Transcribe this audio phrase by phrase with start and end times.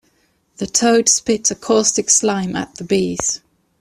[0.57, 3.39] The toad spit a caustic slime at the bees.